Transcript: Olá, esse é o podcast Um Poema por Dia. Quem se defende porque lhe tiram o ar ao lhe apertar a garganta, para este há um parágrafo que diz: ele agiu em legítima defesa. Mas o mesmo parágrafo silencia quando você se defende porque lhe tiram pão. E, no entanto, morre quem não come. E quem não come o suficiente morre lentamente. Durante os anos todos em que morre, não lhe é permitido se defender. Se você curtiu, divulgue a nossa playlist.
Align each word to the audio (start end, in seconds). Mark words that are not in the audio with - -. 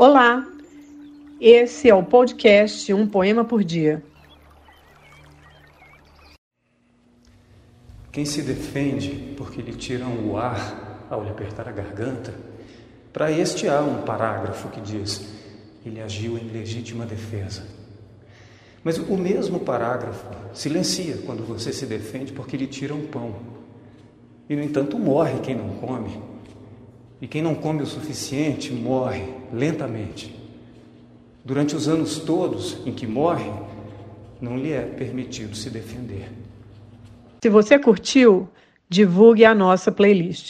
Olá, 0.00 0.46
esse 1.40 1.90
é 1.90 1.94
o 1.94 2.04
podcast 2.04 2.94
Um 2.94 3.04
Poema 3.04 3.44
por 3.44 3.64
Dia. 3.64 4.00
Quem 8.12 8.24
se 8.24 8.42
defende 8.42 9.34
porque 9.36 9.60
lhe 9.60 9.72
tiram 9.72 10.24
o 10.24 10.36
ar 10.36 11.04
ao 11.10 11.24
lhe 11.24 11.30
apertar 11.30 11.68
a 11.68 11.72
garganta, 11.72 12.32
para 13.12 13.32
este 13.32 13.66
há 13.68 13.80
um 13.80 14.02
parágrafo 14.02 14.68
que 14.68 14.80
diz: 14.80 15.34
ele 15.84 16.00
agiu 16.00 16.38
em 16.38 16.46
legítima 16.46 17.04
defesa. 17.04 17.66
Mas 18.84 18.98
o 18.98 19.16
mesmo 19.16 19.58
parágrafo 19.58 20.28
silencia 20.54 21.18
quando 21.26 21.44
você 21.44 21.72
se 21.72 21.86
defende 21.86 22.32
porque 22.32 22.56
lhe 22.56 22.68
tiram 22.68 23.00
pão. 23.00 23.34
E, 24.48 24.54
no 24.54 24.62
entanto, 24.62 24.96
morre 24.96 25.40
quem 25.40 25.56
não 25.56 25.70
come. 25.70 26.37
E 27.20 27.26
quem 27.26 27.42
não 27.42 27.54
come 27.54 27.82
o 27.82 27.86
suficiente 27.86 28.72
morre 28.72 29.24
lentamente. 29.52 30.34
Durante 31.44 31.74
os 31.74 31.88
anos 31.88 32.18
todos 32.18 32.78
em 32.86 32.92
que 32.92 33.06
morre, 33.06 33.50
não 34.40 34.56
lhe 34.56 34.72
é 34.72 34.82
permitido 34.82 35.56
se 35.56 35.68
defender. 35.70 36.30
Se 37.42 37.48
você 37.48 37.78
curtiu, 37.78 38.48
divulgue 38.88 39.44
a 39.44 39.54
nossa 39.54 39.90
playlist. 39.90 40.46